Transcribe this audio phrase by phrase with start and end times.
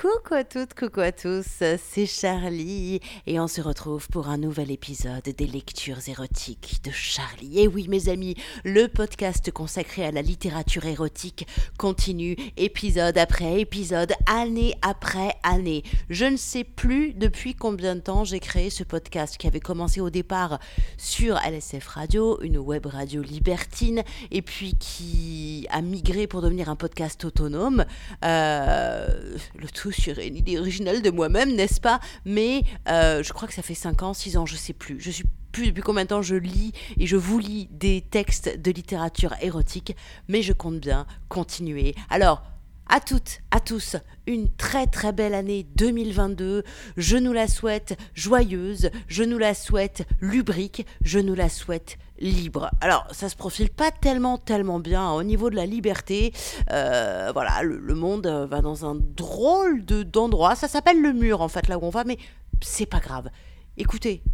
[0.00, 1.44] Coucou à toutes, coucou à tous,
[1.76, 7.60] c'est Charlie et on se retrouve pour un nouvel épisode des lectures érotiques de Charlie.
[7.60, 11.46] Et oui mes amis, le podcast consacré à la littérature érotique
[11.76, 15.82] continue épisode après épisode, année après année.
[16.08, 20.00] Je ne sais plus depuis combien de temps j'ai créé ce podcast qui avait commencé
[20.00, 20.60] au départ
[20.96, 26.76] sur LSF Radio, une web radio libertine, et puis qui a migré pour devenir un
[26.76, 27.84] podcast autonome.
[28.24, 32.00] Euh, le tout sur une idée originale de moi-même, n'est-ce pas?
[32.24, 35.00] Mais euh, je crois que ça fait 5 ans, 6 ans, je sais plus.
[35.00, 38.58] Je suis plus depuis combien de temps je lis et je vous lis des textes
[38.60, 39.96] de littérature érotique,
[40.28, 41.94] mais je compte bien continuer.
[42.08, 42.42] Alors,
[42.90, 43.94] à toutes, à tous,
[44.26, 46.64] une très très belle année 2022.
[46.96, 52.68] Je nous la souhaite joyeuse, je nous la souhaite lubrique, je nous la souhaite libre.
[52.80, 56.34] Alors, ça se profile pas tellement, tellement bien au niveau de la liberté.
[56.72, 60.56] Euh, voilà, le, monde va dans un drôle de, d'endroit.
[60.56, 62.18] Ça s'appelle le mur, en fait, là où on va, mais
[62.60, 63.30] c'est pas grave.
[63.76, 64.24] Écoutez,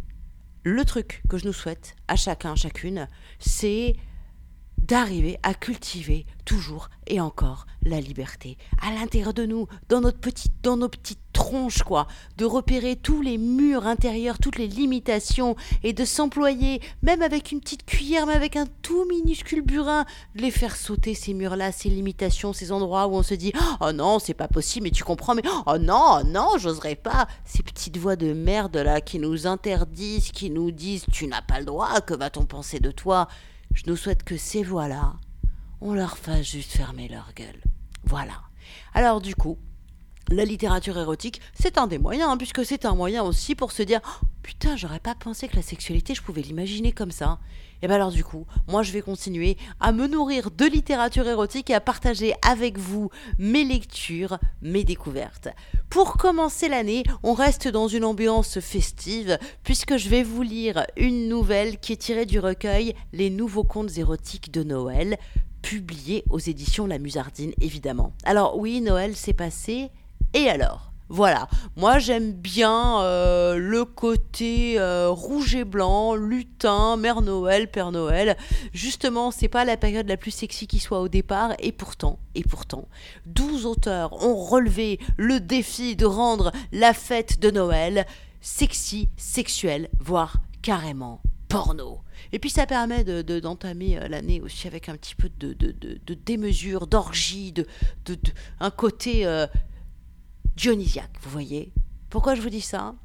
[0.63, 3.95] le truc que je nous souhaite à chacun, chacune, c'est
[4.77, 8.57] d'arriver à cultiver toujours et encore la liberté.
[8.81, 13.21] À l'intérieur de nous, dans notre petite, dans nos petites tronches quoi, de repérer tous
[13.21, 18.33] les murs intérieurs, toutes les limitations et de s'employer, même avec une petite cuillère, mais
[18.33, 20.05] avec un tout minuscule burin,
[20.35, 23.91] de les faire sauter ces murs-là, ces limitations, ces endroits où on se dit oh
[23.91, 27.97] non c'est pas possible, mais tu comprends, mais oh non non j'oserais pas, ces petites
[27.97, 32.01] voix de merde là qui nous interdisent, qui nous disent tu n'as pas le droit,
[32.01, 33.27] que va-t-on penser de toi?
[33.77, 35.13] Je nous souhaite que ces voix-là,
[35.81, 37.61] on leur fasse juste fermer leur gueule.
[38.05, 38.41] Voilà.
[38.95, 39.59] Alors du coup,
[40.29, 43.83] la littérature érotique, c'est un des moyens, hein, puisque c'est un moyen aussi pour se
[43.83, 47.39] dire oh, putain, j'aurais pas pensé que la sexualité, je pouvais l'imaginer comme ça.
[47.81, 51.69] Et bien alors du coup, moi je vais continuer à me nourrir de littérature érotique
[51.69, 55.49] et à partager avec vous mes lectures, mes découvertes.
[55.89, 61.29] Pour commencer l'année, on reste dans une ambiance festive, puisque je vais vous lire une
[61.29, 65.17] nouvelle qui est tirée du recueil Les nouveaux contes érotiques de Noël,
[65.61, 68.13] publié aux éditions La Musardine évidemment.
[68.23, 69.91] Alors oui, Noël s'est passé
[70.33, 70.87] et alors?
[71.09, 77.93] Voilà, moi j'aime bien euh, le côté euh, rouge et blanc, lutin, Mère Noël, Père
[77.93, 78.35] Noël.
[78.73, 82.43] Justement, c'est pas la période la plus sexy qui soit au départ, et pourtant, et
[82.43, 82.89] pourtant,
[83.25, 88.05] 12 auteurs ont relevé le défi de rendre la fête de Noël
[88.41, 91.99] sexy, sexuelle, voire carrément porno.
[92.33, 96.13] Et puis ça permet d'entamer de, euh, l'année aussi avec un petit peu de, de
[96.13, 97.65] démesure, d'orgie, de,
[98.59, 99.25] un côté
[100.57, 101.71] dionysiaque, vous voyez.
[102.09, 102.95] Pourquoi je vous dis ça?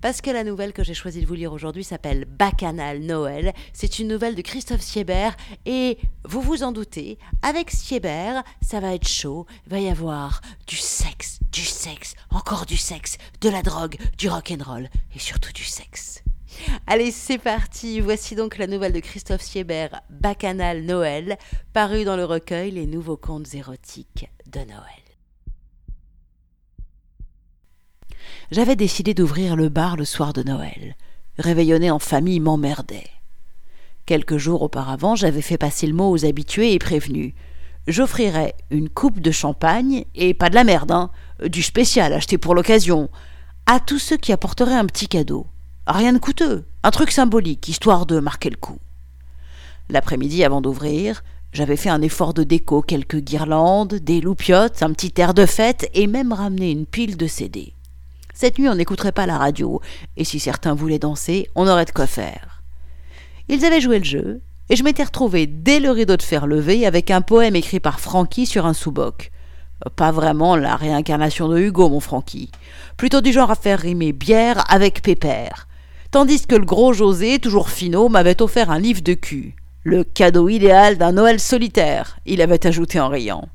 [0.00, 3.52] Parce que la nouvelle que j'ai choisi de vous lire aujourd'hui s'appelle Bacchanal Noël.
[3.72, 8.94] C'est une nouvelle de Christophe Siebert et vous vous en doutez, avec Siebert, ça va
[8.94, 9.46] être chaud.
[9.66, 14.28] Il va y avoir du sexe, du sexe, encore du sexe, de la drogue, du
[14.28, 16.22] rock'n'roll et surtout du sexe.
[16.88, 18.00] Allez, c'est parti.
[18.00, 21.38] Voici donc la nouvelle de Christophe Siebert, Bacchanal Noël,
[21.72, 25.07] parue dans le recueil Les nouveaux contes érotiques de Noël.
[28.50, 30.96] J'avais décidé d'ouvrir le bar le soir de Noël.
[31.38, 33.08] Réveillonner en famille m'emmerdait.
[34.06, 37.34] Quelques jours auparavant, j'avais fait passer le mot aux habitués et prévenus.
[37.86, 41.10] J'offrirais une coupe de champagne, et pas de la merde, hein,
[41.44, 43.10] du spécial acheté pour l'occasion,
[43.66, 45.46] à tous ceux qui apporteraient un petit cadeau.
[45.86, 48.78] Rien de coûteux, un truc symbolique, histoire de marquer le coup.
[49.90, 51.22] L'après-midi, avant d'ouvrir,
[51.52, 55.88] j'avais fait un effort de déco, quelques guirlandes, des loupiottes, un petit air de fête
[55.94, 57.72] et même ramené une pile de CD.
[58.40, 59.80] Cette nuit, on n'écouterait pas la radio,
[60.16, 62.62] et si certains voulaient danser, on aurait de quoi faire.
[63.48, 66.86] Ils avaient joué le jeu, et je m'étais retrouvé dès le rideau de fer levé
[66.86, 69.32] avec un poème écrit par Francky sur un sous-boc.
[69.96, 72.52] Pas vraiment la réincarnation de Hugo, mon Francky.
[72.96, 75.66] Plutôt du genre à faire rimer bière avec pépère.
[76.12, 79.56] Tandis que le gros José, toujours finot, m'avait offert un livre de cul.
[79.82, 83.48] Le cadeau idéal d'un Noël solitaire, il avait ajouté en riant.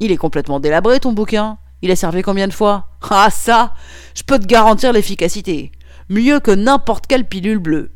[0.00, 1.58] Il est complètement délabré, ton bouquin.
[1.84, 2.88] Il a servi combien de fois?
[3.10, 3.74] Ah ça
[4.14, 5.70] Je peux te garantir l'efficacité.
[6.08, 7.92] Mieux que n'importe quelle pilule bleue.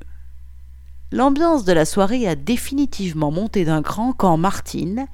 [1.10, 5.06] L'ambiance de la soirée a définitivement monté d'un cran quand Martine,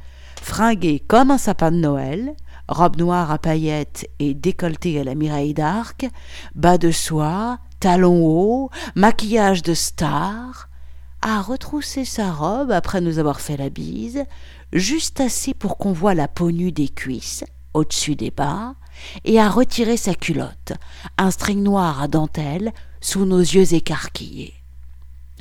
[0.42, 2.34] fringuée comme un sapin de Noël,
[2.66, 6.08] robe noire à paillettes et décolletée à la Mireille d'Arc,
[6.56, 10.68] bas de soie, talons hauts, maquillage de star,
[11.22, 14.24] a retroussé sa robe après nous avoir fait la bise,
[14.72, 17.44] juste assez pour qu'on voie la peau nue des cuisses,
[17.74, 18.74] au-dessus des bas
[19.24, 20.72] et a retiré sa culotte,
[21.18, 24.54] un string noir à dentelle, sous nos yeux écarquillés.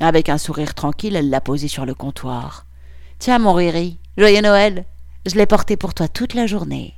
[0.00, 2.66] Avec un sourire tranquille, elle l'a posé sur le comptoir.
[3.18, 4.84] Tiens, mon Riri, joyeux Noël
[5.24, 6.94] Je l'ai porté pour toi toute la journée.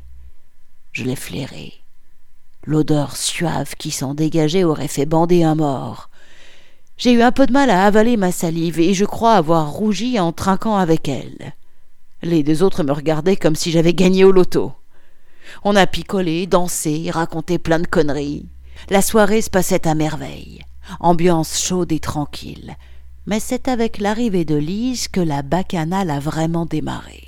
[0.92, 1.74] Je l'ai flairé.
[2.64, 6.10] L'odeur suave qui s'en dégageait aurait fait bander un mort.
[6.96, 10.18] J'ai eu un peu de mal à avaler ma salive et je crois avoir rougi
[10.18, 11.52] en trinquant avec elle.
[12.22, 14.72] Les deux autres me regardaient comme si j'avais gagné au loto.
[15.64, 18.48] On a picolé, dansé, raconté plein de conneries.
[18.90, 20.62] La soirée se passait à merveille.
[21.00, 22.76] Ambiance chaude et tranquille.
[23.26, 27.25] Mais c'est avec l'arrivée de Lise que la bacchanale a vraiment démarré.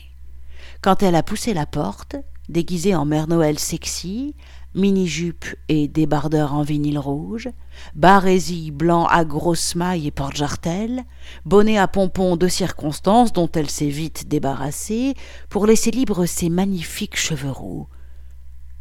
[0.81, 2.15] Quand elle a poussé la porte,
[2.49, 4.37] déguisée en Mère Noël sexy,
[4.75, 7.49] mini-jupe et débardeur en vinyle rouge,
[7.95, 11.03] barésie blanc à grosses mailles et porte-jartel,
[11.45, 15.15] bonnet à pompons de circonstance dont elle s'est vite débarrassée
[15.49, 17.89] pour laisser libre ses magnifiques cheveux roux.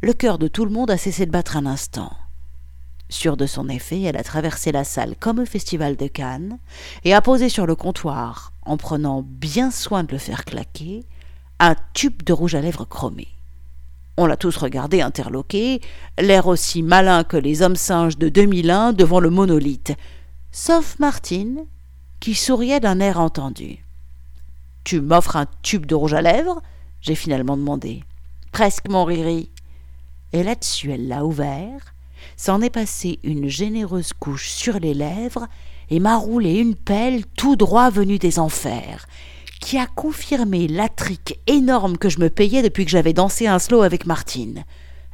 [0.00, 2.12] Le cœur de tout le monde a cessé de battre un instant.
[3.08, 6.58] Sûre de son effet, elle a traversé la salle comme au festival de Cannes
[7.02, 11.04] et a posé sur le comptoir, en prenant bien soin de le faire claquer,
[11.58, 13.26] un tube de rouge à lèvres chromé.
[14.16, 15.80] On l'a tous regardé interloqué,
[16.16, 19.96] l'air aussi malin que les hommes singes de 2001 devant le monolithe,
[20.52, 21.64] sauf Martine,
[22.20, 23.84] qui souriait d'un air entendu.
[24.84, 26.62] Tu m'offres un tube de rouge à lèvres
[27.00, 28.02] j'ai finalement demandé.
[28.52, 29.50] Presque, mon riri.
[30.32, 31.94] Et là-dessus, elle l'a ouvert,
[32.36, 35.46] s'en est passé une généreuse couche sur les lèvres
[35.90, 39.06] et m'a roulé une pelle tout droit venue des enfers,
[39.60, 43.58] qui a confirmé la trique énorme que je me payais depuis que j'avais dansé un
[43.58, 44.64] slow avec Martine.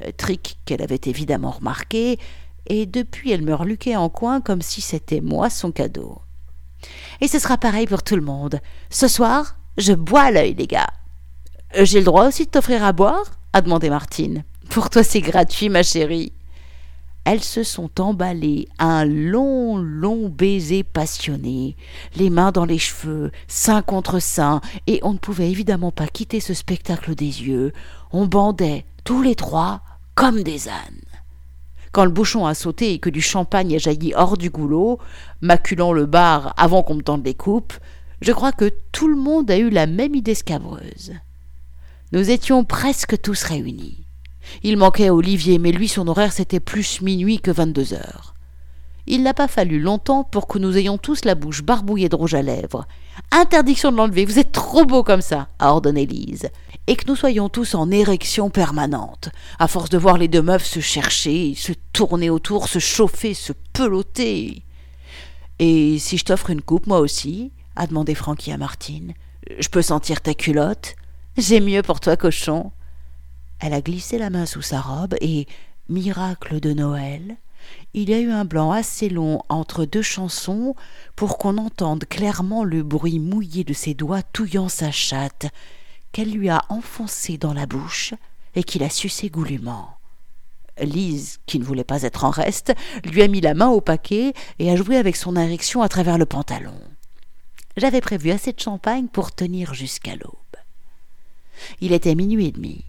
[0.02, 2.19] Euh, trick qu'elle avait évidemment remarqué,
[2.66, 6.20] et depuis elle me reluquait en coin comme si c'était moi son cadeau.
[7.20, 8.61] Et ce sera pareil pour tout le monde.
[8.90, 10.90] Ce soir, je bois l'œil, les gars.
[11.76, 13.38] Euh, j'ai le droit aussi de t'offrir à boire?
[13.52, 14.43] a demandé Martine.
[14.70, 16.32] Pour toi, c'est gratuit, ma chérie
[17.25, 21.75] elles se sont emballées un long, long baiser passionné,
[22.16, 26.40] les mains dans les cheveux, sein contre sein, et on ne pouvait évidemment pas quitter
[26.40, 27.72] ce spectacle des yeux.
[28.12, 29.81] On bandait, tous les trois,
[30.14, 30.75] comme des ânes.
[31.93, 34.99] Quand le bouchon a sauté et que du champagne a jailli hors du goulot,
[35.40, 37.75] maculant le bar avant qu'on me tende les coupes,
[38.20, 41.12] je crois que tout le monde a eu la même idée scabreuse.
[42.12, 44.04] Nous étions presque tous réunis.
[44.62, 48.35] Il manquait Olivier, mais lui, son horaire, c'était plus minuit que vingt-deux heures.
[49.06, 52.35] Il n'a pas fallu longtemps pour que nous ayons tous la bouche barbouillée de rouge
[52.35, 52.87] à lèvres.
[53.31, 56.49] Interdiction de l'enlever, vous êtes trop beau comme ça, a ordonné Lise.
[56.87, 60.64] Et que nous soyons tous en érection permanente, à force de voir les deux meufs
[60.64, 64.62] se chercher, se tourner autour, se chauffer, se peloter.
[65.58, 69.14] Et si je t'offre une coupe, moi aussi a demandé Francky à Martine.
[69.58, 70.97] Je peux sentir ta culotte?
[71.37, 72.73] J'ai mieux pour toi, cochon.
[73.64, 75.46] Elle a glissé la main sous sa robe et,
[75.88, 77.38] miracle de Noël,
[77.94, 80.75] il y a eu un blanc assez long entre deux chansons
[81.16, 85.46] pour qu'on entende clairement le bruit mouillé de ses doigts touillant sa chatte,
[86.12, 88.12] qu'elle lui a enfoncé dans la bouche
[88.55, 89.96] et qu'il a sucé goulûment.
[90.78, 92.75] Lise, qui ne voulait pas être en reste,
[93.06, 96.19] lui a mis la main au paquet et a joué avec son érection à travers
[96.19, 96.78] le pantalon.
[97.78, 100.34] J'avais prévu assez de champagne pour tenir jusqu'à l'aube.
[101.81, 102.84] Il était minuit et demi.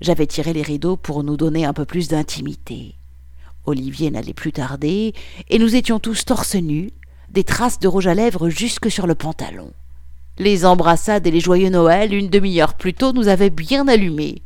[0.00, 2.96] J'avais tiré les rideaux pour nous donner un peu plus d'intimité.
[3.64, 5.14] Olivier n'allait plus tarder,
[5.48, 6.90] et nous étions tous torse nus,
[7.30, 9.72] des traces de rouge à lèvres jusque sur le pantalon.
[10.38, 14.42] Les embrassades et les joyeux Noël, une demi-heure plus tôt, nous avaient bien allumés.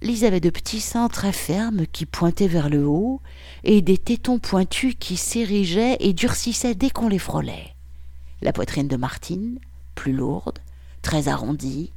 [0.00, 3.20] Lise avait de petits seins très fermes qui pointaient vers le haut,
[3.64, 7.74] et des tétons pointus qui s'érigeaient et durcissaient dès qu'on les frôlait.
[8.40, 9.58] La poitrine de Martine,
[9.94, 10.60] plus lourde,
[11.02, 11.92] très arrondie,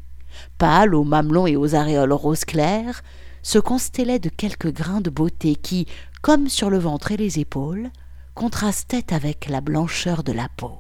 [0.58, 3.02] pâle aux mamelons et aux aréoles rose clair,
[3.44, 5.88] se constellait de quelques grains de beauté qui,
[6.22, 7.90] comme sur le ventre et les épaules,
[8.36, 10.78] contrastaient avec la blancheur de la peau.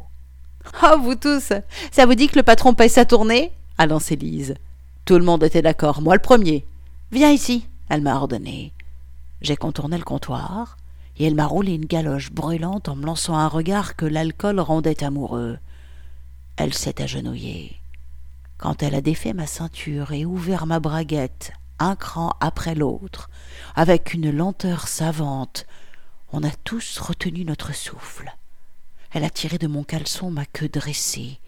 [0.84, 1.53] Oh, vous tous
[1.91, 3.51] Ça vous dit que le patron paye sa tournée?
[3.77, 4.56] A lancé Lise.
[5.06, 6.65] Tout le monde était d'accord, moi le premier.
[7.12, 8.74] Viens ici, elle m'a ordonné.
[9.41, 10.77] J'ai contourné le comptoir,
[11.18, 15.03] et elle m'a roulé une galoche brûlante en me lançant un regard que l'alcool rendait
[15.03, 15.58] amoureux.
[16.58, 17.80] Elle s'est agenouillée.
[18.62, 23.27] Quand elle a défait ma ceinture et ouvert ma braguette, un cran après l'autre,
[23.74, 25.65] avec une lenteur savante,
[26.32, 28.32] on a tous retenu notre souffle.
[29.13, 31.39] Elle a tiré de mon caleçon ma queue dressée.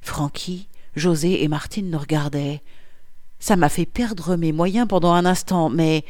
[0.00, 2.64] Francky, José et Martine nous regardaient.
[3.38, 6.04] Ça m'a fait perdre mes moyens pendant un instant, mais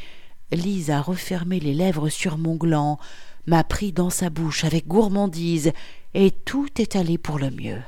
[0.51, 2.97] Lise a refermé les lèvres sur mon gland,
[3.45, 5.71] m'a pris dans sa bouche avec gourmandise,
[6.15, 7.81] et tout est allé pour le mieux.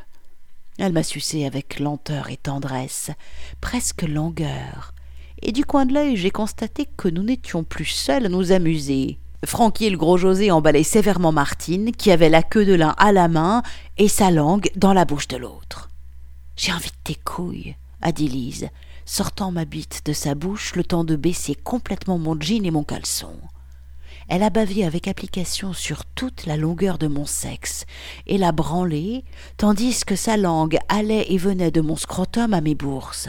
[0.80, 3.12] Elle m'a sucé avec lenteur et tendresse,
[3.60, 4.94] presque langueur,
[5.42, 9.20] et du coin de l'œil j'ai constaté que nous n'étions plus seuls à nous amuser.
[9.46, 13.12] Francky et le gros José emballaient sévèrement Martine, qui avait la queue de l'un à
[13.12, 13.62] la main
[13.98, 15.90] et sa langue dans la bouche de l'autre.
[16.56, 18.70] J'ai envie de tes couilles, a dit Lise,
[19.06, 22.86] sortant ma bite de sa bouche le temps de baisser complètement mon jean et mon
[22.86, 23.34] caleçon.
[24.30, 27.86] Elle a bavé avec application sur toute la longueur de mon sexe
[28.28, 29.26] et l'a branlé,
[29.58, 33.28] tandis que sa langue allait et venait de mon scrotum à mes bourses.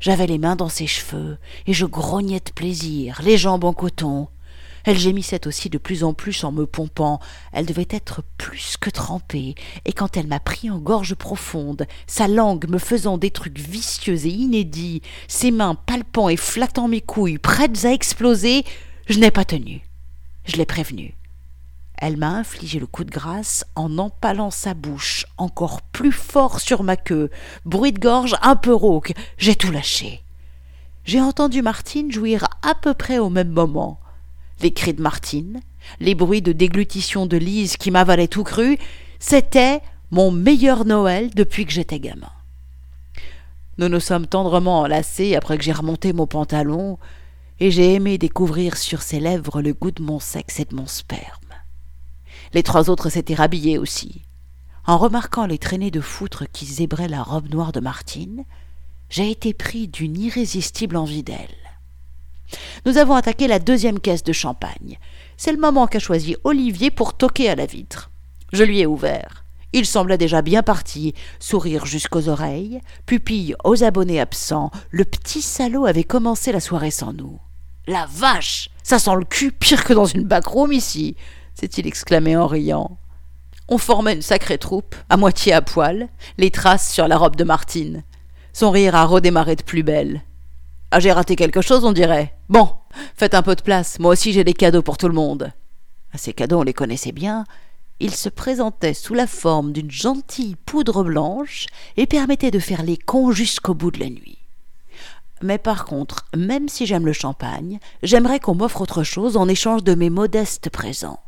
[0.00, 4.26] J'avais les mains dans ses cheveux, et je grognais de plaisir, les jambes en coton.
[4.84, 7.20] Elle gémissait aussi de plus en plus en me pompant.
[7.52, 12.26] Elle devait être plus que trempée, et quand elle m'a pris en gorge profonde, sa
[12.26, 17.38] langue me faisant des trucs vicieux et inédits, ses mains palpant et flattant mes couilles,
[17.38, 18.64] prêtes à exploser,
[19.08, 19.82] je n'ai pas tenu.
[20.44, 21.14] Je l'ai prévenue.
[21.96, 26.82] Elle m'a infligé le coup de grâce en empalant sa bouche encore plus fort sur
[26.82, 27.30] ma queue.
[27.64, 29.12] Bruit de gorge un peu rauque.
[29.38, 30.22] J'ai tout lâché.
[31.04, 34.00] J'ai entendu Martine jouir à peu près au même moment.
[34.60, 35.60] Les cris de Martine,
[36.00, 38.78] les bruits de déglutition de Lise qui m'avalaient tout cru,
[39.18, 39.80] c'était
[40.10, 42.30] mon meilleur Noël depuis que j'étais gamin.
[43.78, 46.98] Nous nous sommes tendrement enlacés après que j'ai remonté mon pantalon,
[47.62, 50.88] et j'ai aimé découvrir sur ses lèvres le goût de mon sexe et de mon
[50.88, 51.22] sperme.
[52.54, 54.22] Les trois autres s'étaient rhabillés aussi.
[54.84, 58.42] En remarquant les traînées de foutre qui zébraient la robe noire de Martine,
[59.10, 61.54] j'ai été pris d'une irrésistible envie d'elle.
[62.84, 64.98] Nous avons attaqué la deuxième caisse de champagne.
[65.36, 68.10] C'est le moment qu'a choisi Olivier pour toquer à la vitre.
[68.52, 69.44] Je lui ai ouvert.
[69.72, 74.72] Il semblait déjà bien parti, sourire jusqu'aux oreilles, pupille aux abonnés absents.
[74.90, 77.38] Le petit salaud avait commencé la soirée sans nous.
[77.88, 81.16] La vache Ça sent le cul pire que dans une backroom ici
[81.54, 82.96] s'est-il exclamé en riant.
[83.68, 86.08] On formait une sacrée troupe, à moitié à poil,
[86.38, 88.04] les traces sur la robe de Martine.
[88.52, 90.22] Son rire a redémarré de plus belle.
[90.92, 92.34] Ah, j'ai raté quelque chose, on dirait.
[92.48, 92.70] Bon,
[93.16, 95.52] faites un peu de place, moi aussi j'ai des cadeaux pour tout le monde.
[96.12, 97.44] Ah, ces cadeaux, on les connaissait bien.
[97.98, 102.96] Ils se présentaient sous la forme d'une gentille poudre blanche et permettaient de faire les
[102.96, 104.41] cons jusqu'au bout de la nuit.
[105.42, 109.82] Mais par contre, même si j'aime le champagne, j'aimerais qu'on m'offre autre chose en échange
[109.82, 111.20] de mes modestes présents.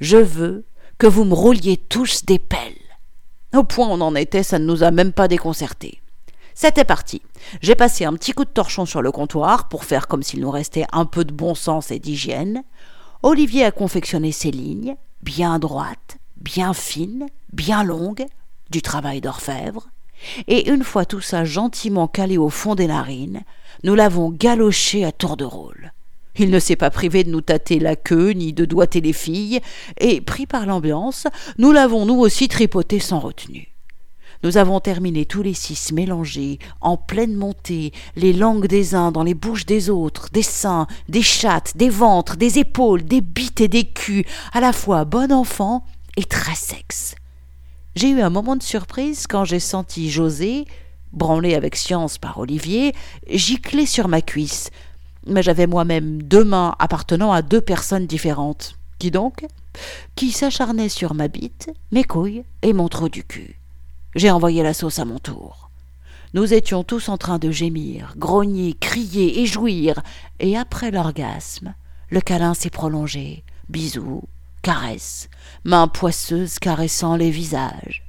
[0.00, 0.64] Je veux
[0.98, 2.74] que vous me rouliez tous des pelles.
[3.54, 6.00] Au point où on en était, ça ne nous a même pas déconcertés.
[6.54, 7.22] C'était parti.
[7.62, 10.50] J'ai passé un petit coup de torchon sur le comptoir pour faire comme s'il nous
[10.50, 12.64] restait un peu de bon sens et d'hygiène.
[13.22, 18.26] Olivier a confectionné ses lignes, bien droites, bien fines, bien longues,
[18.70, 19.88] du travail d'orfèvre.
[20.46, 23.42] Et une fois tout ça gentiment calé au fond des narines,
[23.84, 25.92] nous l'avons galoché à tour de rôle.
[26.36, 29.60] Il ne s'est pas privé de nous tâter la queue ni de doigter les filles,
[29.98, 31.26] et, pris par l'ambiance,
[31.58, 33.74] nous l'avons nous aussi tripoté sans retenue.
[34.44, 39.24] Nous avons terminé tous les six mélangés, en pleine montée, les langues des uns dans
[39.24, 43.66] les bouches des autres, des seins, des chattes, des ventres, des épaules, des bites et
[43.66, 45.84] des culs, à la fois bon enfant
[46.16, 47.16] et très sexe.
[47.98, 50.66] J'ai eu un moment de surprise quand j'ai senti José,
[51.12, 52.94] branlé avec science par Olivier,
[53.28, 54.70] gicler sur ma cuisse,
[55.26, 58.76] mais j'avais moi-même deux mains appartenant à deux personnes différentes.
[59.00, 59.44] Qui donc?
[60.14, 63.58] Qui s'acharnaient sur ma bite, mes couilles et mon trou du cul.
[64.14, 65.68] J'ai envoyé la sauce à mon tour.
[66.34, 70.00] Nous étions tous en train de gémir, grogner, crier et jouir,
[70.38, 71.74] et après l'orgasme,
[72.10, 74.22] le câlin s'est prolongé, bisous,
[74.68, 75.30] caresses,
[75.64, 78.04] mains poisseuses caressant les visages.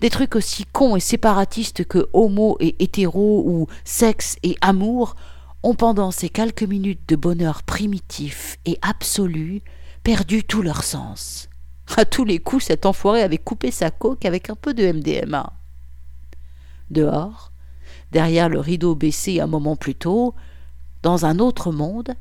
[0.00, 5.16] Des trucs aussi cons et séparatistes que homo et hétéro ou sexe et amour
[5.64, 9.62] ont pendant ces quelques minutes de bonheur primitif et absolu
[10.04, 11.48] perdu tout leur sens.
[11.96, 15.54] À tous les coups, cet enfoiré avait coupé sa coque avec un peu de MDMA.
[16.88, 17.50] Dehors,
[18.12, 20.36] derrière le rideau baissé un moment plus tôt,
[21.02, 22.14] dans un autre monde,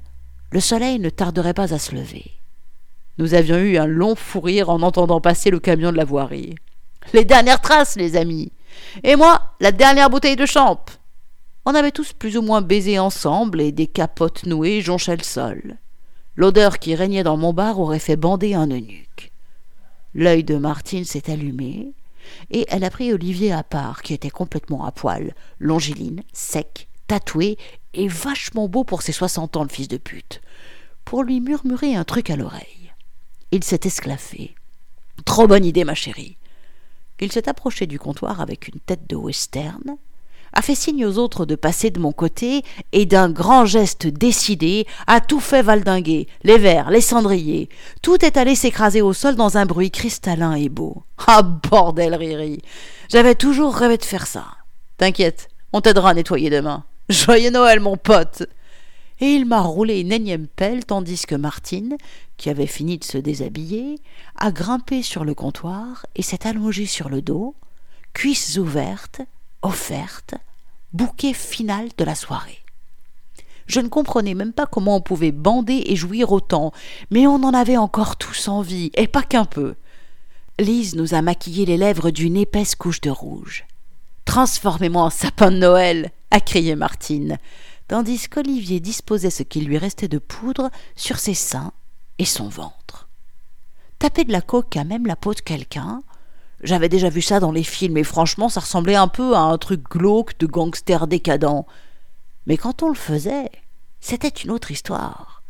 [0.50, 2.32] le soleil ne tarderait pas à se lever.
[3.18, 6.56] Nous avions eu un long fou rire en entendant passer le camion de la voirie.
[7.14, 8.52] Les dernières traces, les amis.
[9.04, 10.84] Et moi, la dernière bouteille de champ.
[11.66, 15.78] On avait tous plus ou moins baisé ensemble et des capotes nouées jonchaient le sol.
[16.36, 19.32] L'odeur qui régnait dans mon bar aurait fait bander un eunuque.
[20.14, 21.94] L'œil de Martine s'est allumé,
[22.52, 27.58] et elle a pris Olivier à part, qui était complètement à poil, longiligne, sec, tatoué
[27.94, 30.42] et vachement beau pour ses soixante ans, le fils de pute,
[31.06, 32.85] pour lui murmurer un truc à l'oreille.
[33.52, 34.56] Il s'est esclaffé.
[35.26, 36.38] Trop bonne idée, ma chérie.
[37.20, 39.98] Il s'est approché du comptoir avec une tête de western,
[40.56, 44.88] a fait signe aux autres de passer de mon côté et d'un grand geste décidé
[45.06, 47.70] a tout fait valdinguer, les verres, les cendriers.
[48.02, 51.04] Tout est allé s'écraser au sol dans un bruit cristallin et beau.
[51.28, 52.62] Ah bordel, Riri.
[53.10, 54.46] J'avais toujours rêvé de faire ça.
[54.98, 56.86] T'inquiète, on t'aidera à nettoyer demain.
[57.10, 58.44] Joyeux Noël, mon pote.
[59.22, 61.96] Et il m'a roulé une énième pelle tandis que Martine,
[62.38, 64.00] qui avait fini de se déshabiller,
[64.38, 67.56] a grimpé sur le comptoir et s'est allongée sur le dos,
[68.14, 69.22] cuisses ouvertes,
[69.62, 70.36] offerte,
[70.94, 72.60] bouquet final de la soirée.
[73.68, 76.72] Je ne comprenais même pas comment on pouvait bander et jouir autant,
[77.10, 79.76] mais on en avait encore tous envie, et pas qu'un peu.
[80.60, 83.66] Lise nous a maquillé les lèvres d'une épaisse couche de rouge.
[84.26, 87.38] Transformez-moi en sapin de Noël a crié Martine,
[87.88, 91.72] tandis qu'Olivier disposait ce qu'il lui restait de poudre sur ses seins
[92.18, 93.08] et son ventre.
[94.00, 96.02] Taper de la coque à même la peau de quelqu'un,
[96.62, 99.58] j'avais déjà vu ça dans les films et franchement ça ressemblait un peu à un
[99.58, 101.66] truc glauque de gangster décadent.
[102.48, 103.52] Mais quand on le faisait,
[104.00, 105.44] c'était une autre histoire.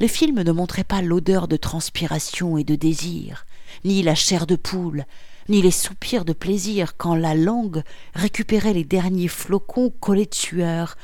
[0.00, 3.46] Les films ne montraient pas l'odeur de transpiration et de désir,
[3.84, 5.04] ni la chair de poule,
[5.48, 7.82] ni les soupirs de plaisir quand la langue
[8.14, 10.96] récupérait les derniers flocons collés de sueur,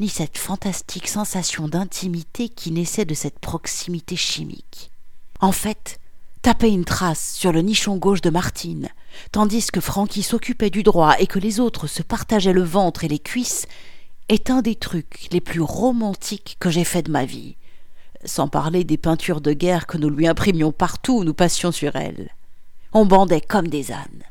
[0.00, 4.90] ni cette fantastique sensation d'intimité qui naissait de cette proximité chimique.
[5.40, 5.98] En fait,
[6.42, 8.88] taper une trace sur le nichon gauche de Martine,
[9.32, 13.08] tandis que Francky s'occupait du droit et que les autres se partageaient le ventre et
[13.08, 13.66] les cuisses,
[14.28, 17.56] est un des trucs les plus romantiques que j'ai fait de ma vie,
[18.24, 21.96] sans parler des peintures de guerre que nous lui imprimions partout où nous passions sur
[21.96, 22.30] elle.
[22.92, 24.24] On bandait comme des ânes.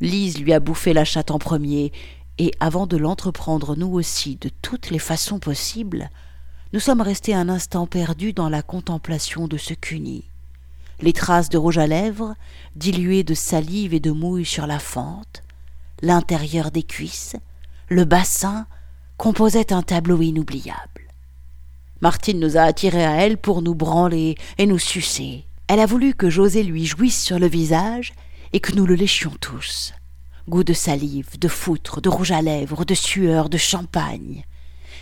[0.00, 1.92] Lise lui a bouffé la chatte en premier,
[2.38, 6.10] et avant de l'entreprendre nous aussi de toutes les façons possibles,
[6.72, 10.24] nous sommes restés un instant perdus dans la contemplation de ce cuni.
[11.00, 12.34] Les traces de rouge à lèvres,
[12.74, 15.42] diluées de salive et de mouille sur la fente,
[16.02, 17.36] l'intérieur des cuisses,
[17.88, 18.66] le bassin,
[19.16, 21.02] composaient un tableau inoubliable.
[22.02, 25.46] Martine nous a attirés à elle pour nous branler et nous sucer.
[25.68, 28.12] Elle a voulu que José lui jouisse sur le visage
[28.52, 29.94] et que nous le léchions tous
[30.48, 34.44] goût de salive, de foutre, de rouge à lèvres, de sueur, de champagne.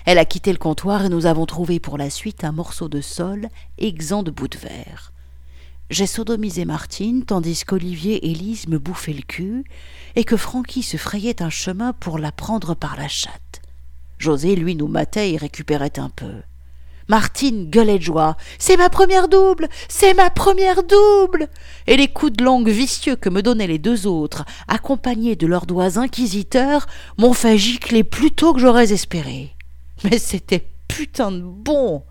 [0.07, 3.01] Elle a quitté le comptoir et nous avons trouvé pour la suite un morceau de
[3.01, 3.49] sol
[3.79, 5.13] exempt de bouts de verre.
[5.91, 9.65] J'ai sodomisé Martine tandis qu'Olivier et Lise me bouffaient le cul
[10.17, 13.61] et que Francky se frayait un chemin pour la prendre par la chatte.
[14.19, 16.43] José, lui, nous matait et récupérait un peu.
[17.09, 18.37] Martine gueulait de joie.
[18.59, 19.69] C'est ma première double.
[19.89, 21.49] C'est ma première double.
[21.87, 25.67] Et les coups de langue vicieux que me donnaient les deux autres, accompagnés de leurs
[25.67, 26.87] doigts inquisiteurs,
[27.19, 29.55] m'ont fait gicler plus tôt que j'aurais espéré.
[30.05, 32.03] Mais c'était putain de bon.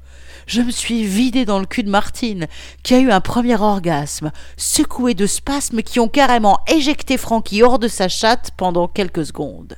[0.45, 2.47] Je me suis vidé dans le cul de Martine,
[2.83, 7.79] qui a eu un premier orgasme, secoué de spasmes qui ont carrément éjecté Francky hors
[7.79, 9.77] de sa chatte pendant quelques secondes.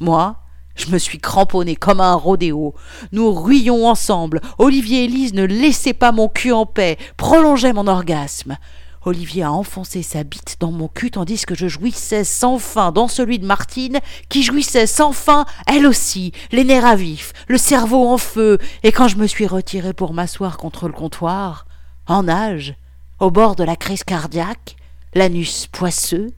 [0.00, 0.36] Moi,
[0.78, 2.74] je me suis cramponné comme un rodéo.
[3.12, 4.40] Nous ruions ensemble.
[4.58, 8.56] Olivier et Lise ne laissaient pas mon cul en paix, prolongeaient mon orgasme.
[9.04, 13.08] Olivier a enfoncé sa bite dans mon cul tandis que je jouissais sans fin dans
[13.08, 18.08] celui de Martine, qui jouissait sans fin, elle aussi, les nerfs à vif, le cerveau
[18.08, 21.66] en feu, et quand je me suis retiré pour m'asseoir contre le comptoir,
[22.06, 22.74] en nage,
[23.20, 24.76] au bord de la crise cardiaque,
[25.14, 26.28] l'anus poisseux,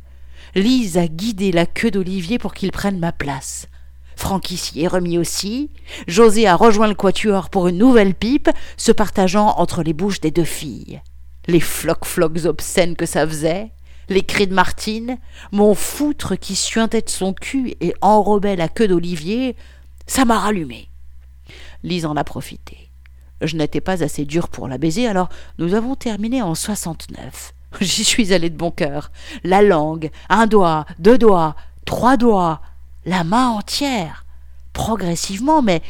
[0.54, 3.68] Lise a guidé la queue d'Olivier pour qu'il prenne ma place.
[4.20, 5.70] Francky s'y est remis aussi.
[6.06, 10.30] José a rejoint le quatuor pour une nouvelle pipe, se partageant entre les bouches des
[10.30, 11.00] deux filles.
[11.46, 13.72] Les flocs-flocs obscènes que ça faisait,
[14.10, 15.16] les cris de Martine,
[15.52, 19.56] mon foutre qui suintait de son cul et enrobait la queue d'Olivier,
[20.06, 20.90] ça m'a rallumé.
[21.82, 22.90] Lise en a profité.
[23.40, 27.54] Je n'étais pas assez dur pour la baiser, alors nous avons terminé en soixante-neuf.
[27.80, 29.12] J'y suis allé de bon cœur.
[29.44, 31.56] La langue, un doigt, deux doigts,
[31.86, 32.60] trois doigts,
[33.04, 34.24] la main entière.
[34.72, 35.82] Progressivement, mais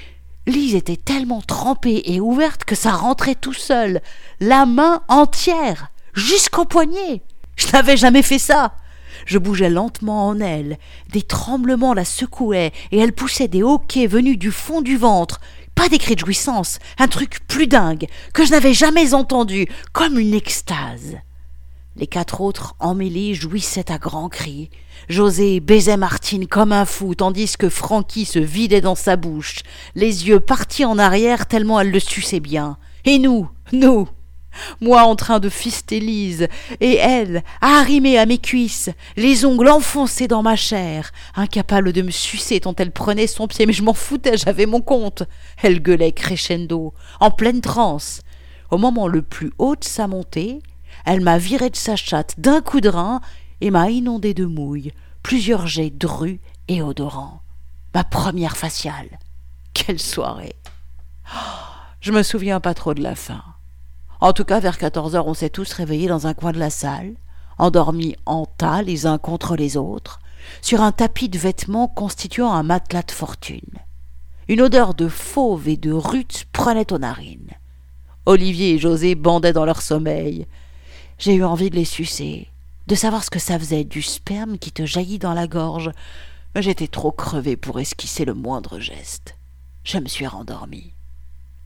[0.46, 4.01] Lise était tellement trempée et ouverte que ça rentrait tout seul.
[4.40, 7.23] La main entière, jusqu'au poignet.
[7.57, 8.75] Je n'avais jamais fait ça.
[9.27, 10.79] Je bougeais lentement en elle,
[11.12, 15.40] des tremblements la secouaient, et elle poussait des hoquets venus du fond du ventre.
[15.75, 20.18] Pas des cris de jouissance, un truc plus dingue, que je n'avais jamais entendu, comme
[20.18, 21.16] une extase.
[21.96, 24.70] Les quatre autres emmêlés jouissaient à grands cris.
[25.09, 29.61] José baisait Martine comme un fou, tandis que Francky se vidait dans sa bouche,
[29.96, 32.79] les yeux partis en arrière tellement elle le suçait bien.
[33.05, 34.09] Et nous, nous,
[34.81, 36.46] moi en train de fister Lise,
[36.81, 42.12] et elle, arrimée à mes cuisses, les ongles enfoncés dans ma chair, incapable de me
[42.12, 45.24] sucer tant elle prenait son pied, mais je m'en foutais, j'avais mon compte.
[45.61, 48.20] Elle gueulait crescendo, en pleine transe.
[48.70, 50.61] Au moment le plus haut de sa montée,
[51.05, 53.21] elle m'a viré de sa chatte d'un coup de rein
[53.61, 57.43] et m'a inondé de mouille, plusieurs jets drus et odorants.
[57.95, 59.19] Ma première faciale.
[59.75, 60.55] Quelle soirée.
[62.01, 63.43] Je me souviens pas trop de la fin.
[64.21, 66.71] En tout cas, vers quatorze heures, on s'est tous réveillés dans un coin de la
[66.71, 67.15] salle,
[67.59, 70.21] endormis en tas les uns contre les autres,
[70.63, 73.79] sur un tapis de vêtements constituant un matelas de fortune.
[74.49, 77.51] Une odeur de fauve et de rute prenait aux narines.
[78.27, 80.47] Olivier et José bandaient dans leur sommeil,
[81.20, 82.48] j'ai eu envie de les sucer,
[82.87, 85.90] de savoir ce que ça faisait du sperme qui te jaillit dans la gorge,
[86.56, 89.37] j'étais trop crevé pour esquisser le moindre geste.
[89.85, 90.94] je me suis rendormie.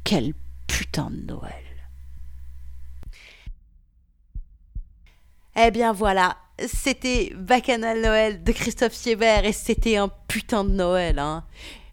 [0.02, 0.34] Quel
[0.66, 1.52] putain de Noël.
[5.56, 6.36] Eh bien voilà,
[6.66, 11.44] c'était Bacchanal Noël de Christophe Siebert et c'était un putain de Noël, hein.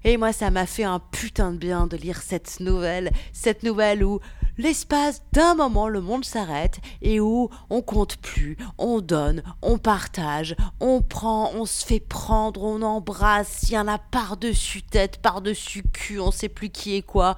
[0.04, 4.04] Et moi, ça m'a fait un putain de bien de lire cette nouvelle, cette nouvelle
[4.04, 4.20] où
[4.58, 10.56] l'espace d'un moment le monde s'arrête et où on compte plus, on donne, on partage,
[10.80, 15.84] on prend, on se fait prendre, on embrasse, il y en a par-dessus tête, par-dessus
[15.84, 17.38] cul, on sait plus qui est quoi.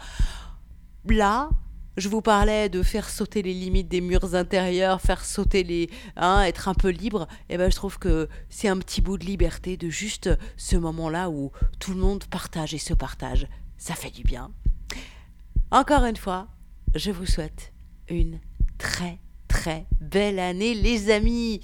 [1.08, 1.50] Là,
[1.96, 6.44] je vous parlais de faire sauter les limites des murs intérieurs, faire sauter les, hein,
[6.44, 7.28] être un peu libre.
[7.50, 10.76] Et eh ben, je trouve que c'est un petit bout de liberté, de juste ce
[10.76, 13.48] moment-là où tout le monde partage et se partage.
[13.78, 14.52] Ça fait du bien.
[15.72, 16.48] Encore une fois,
[16.96, 17.74] je vous souhaite
[18.10, 18.40] une
[18.78, 21.62] très très belle année les amis.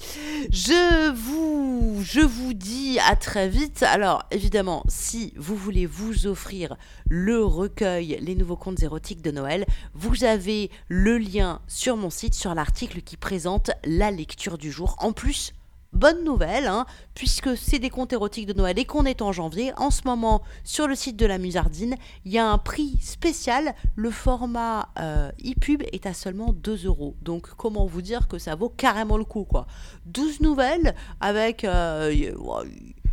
[0.51, 3.83] Je vous je vous dis à très vite.
[3.83, 6.77] Alors évidemment, si vous voulez vous offrir
[7.09, 12.33] le recueil Les nouveaux contes érotiques de Noël, vous avez le lien sur mon site
[12.33, 14.95] sur l'article qui présente la lecture du jour.
[14.99, 15.53] En plus,
[15.93, 19.73] bonne nouvelle, hein, puisque c'est des contes érotiques de Noël et qu'on est en janvier.
[19.77, 23.73] En ce moment, sur le site de la Musardine, il y a un prix spécial.
[23.95, 27.15] Le format euh, e-pub est à seulement 2 euros.
[27.21, 29.67] Donc, comment vous dire que ça vaut carrément le coup, quoi.
[30.05, 31.63] 12 nouvelles avec.
[31.63, 32.13] Euh,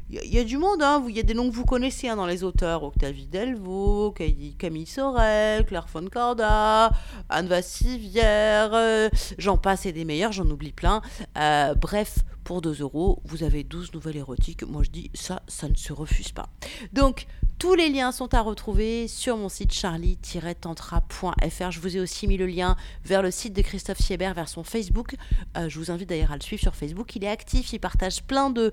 [0.08, 1.04] il y, a du monde, hein.
[1.08, 4.14] il y a des noms que vous connaissez hein, dans les auteurs Octavie Delvaux,
[4.56, 6.92] Camille Sorel, Claire Foncorda,
[7.28, 11.02] Anne Vassivière, euh, j'en passe et des meilleurs, j'en oublie plein.
[11.34, 14.62] bref, pour 2 euros, vous avez 12 nouvelles érotiques.
[14.62, 16.48] Moi, je dis ça, ça ne se refuse pas.
[16.92, 17.26] Donc,
[17.58, 21.70] tous les liens sont à retrouver sur mon site charlie-tantra.fr.
[21.70, 24.62] Je vous ai aussi mis le lien vers le site de Christophe Siebert, vers son
[24.62, 25.14] Facebook.
[25.56, 27.16] Euh, je vous invite d'ailleurs à le suivre sur Facebook.
[27.16, 28.72] Il est actif, il partage plein de,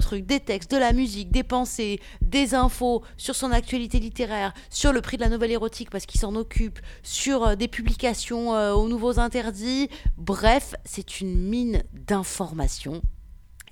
[0.00, 4.92] trucs, des textes, de la musique, des pensées, des infos sur son actualité littéraire, sur
[4.92, 8.72] le prix de la nouvelle érotique parce qu'il s'en occupe, sur euh, des publications euh,
[8.72, 9.88] aux nouveaux interdits.
[10.16, 13.02] Bref, c'est une mine d'informations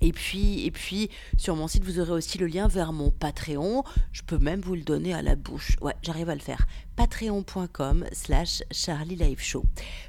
[0.01, 3.83] et puis, et puis, sur mon site, vous aurez aussi le lien vers mon Patreon.
[4.11, 5.75] Je peux même vous le donner à la bouche.
[5.81, 6.65] Ouais, j'arrive à le faire.
[6.95, 9.65] Patreon.com slash Charlie Live Show.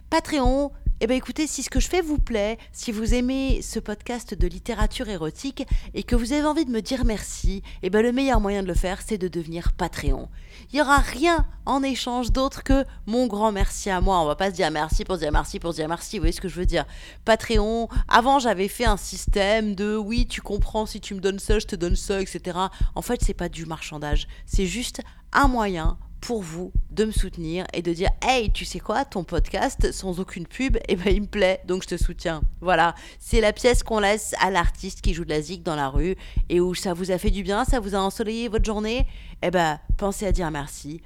[0.08, 0.70] Patreon,
[1.02, 4.34] eh bien écoutez, si ce que je fais vous plaît, si vous aimez ce podcast
[4.34, 8.12] de littérature érotique et que vous avez envie de me dire merci, eh bien le
[8.12, 10.28] meilleur moyen de le faire, c'est de devenir Patreon.
[10.70, 14.20] Il n'y aura rien en échange d'autre que mon grand merci à moi.
[14.20, 16.40] On va pas se dire merci pour dire merci pour dire merci, vous voyez ce
[16.42, 16.84] que je veux dire.
[17.24, 21.58] Patreon, avant j'avais fait un système de oui, tu comprends, si tu me donnes ça,
[21.58, 22.58] je te donne ça, etc.
[22.94, 25.00] En fait, c'est pas du marchandage, c'est juste
[25.32, 29.24] un moyen pour vous de me soutenir et de dire hey tu sais quoi ton
[29.24, 32.42] podcast sans aucune pub eh ben il me plaît donc je te soutiens.
[32.60, 32.94] Voilà.
[33.18, 36.16] C'est la pièce qu'on laisse à l'artiste qui joue de la zig dans la rue
[36.48, 39.06] et où ça vous a fait du bien ça vous a ensoleillé votre journée?
[39.42, 41.02] Eh ben pensez à dire merci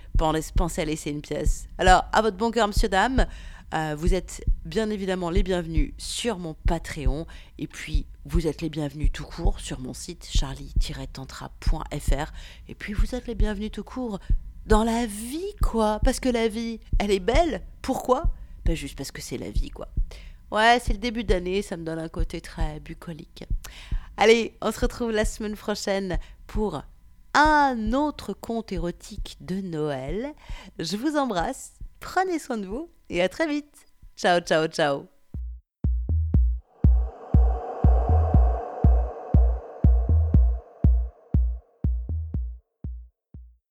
[0.56, 1.66] pensez à laisser une pièce.
[1.78, 3.26] Alors à votre bon cœur monsieur dame
[3.74, 7.26] euh, vous êtes bien évidemment les bienvenus sur mon Patreon
[7.58, 12.32] et puis vous êtes les bienvenus tout court sur mon site charlie-tantra.fr
[12.68, 14.20] et puis vous êtes les bienvenus tout court
[14.66, 16.00] dans la vie, quoi.
[16.04, 17.62] Parce que la vie, elle est belle.
[17.82, 18.24] Pourquoi?
[18.64, 19.88] Pas juste parce que c'est la vie, quoi.
[20.50, 23.44] Ouais, c'est le début d'année, ça me donne un côté très bucolique.
[24.16, 26.82] Allez, on se retrouve la semaine prochaine pour
[27.34, 30.32] un autre conte érotique de Noël.
[30.78, 33.86] Je vous embrasse, prenez soin de vous et à très vite.
[34.16, 35.13] Ciao, ciao, ciao.